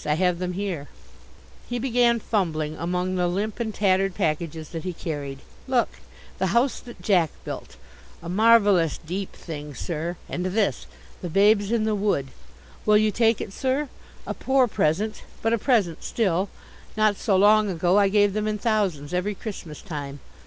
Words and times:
I 0.03 0.15
have 0.15 0.39
them 0.39 0.53
here" 0.53 0.87
He 1.69 1.77
began 1.77 2.19
fumbling 2.19 2.75
among 2.75 3.17
the 3.17 3.27
limp 3.27 3.59
and 3.59 3.71
tattered 3.71 4.15
packages 4.15 4.69
that 4.69 4.83
he 4.83 4.93
carried. 4.93 5.41
"Look! 5.67 5.89
The 6.39 6.47
House 6.57 6.79
that 6.79 7.03
Jack 7.03 7.29
Built 7.45 7.75
a 8.23 8.27
marvellous, 8.27 8.97
deep 8.97 9.35
thing, 9.35 9.75
sir 9.75 10.17
and 10.27 10.43
this, 10.47 10.87
The 11.21 11.29
Babes 11.29 11.71
in 11.71 11.83
the 11.83 11.93
Wood. 11.93 12.29
Will 12.83 12.97
you 12.97 13.11
take 13.11 13.41
it, 13.41 13.53
sir? 13.53 13.89
A 14.25 14.33
poor 14.33 14.67
present, 14.67 15.21
but 15.43 15.53
a 15.53 15.59
present 15.59 16.03
still 16.03 16.49
not 16.97 17.15
so 17.15 17.35
long 17.37 17.69
ago 17.69 17.99
I 17.99 18.09
gave 18.09 18.33
them 18.33 18.47
in 18.47 18.57
thousands 18.57 19.13
every 19.13 19.35
Christmas 19.35 19.83
time. 19.83 20.19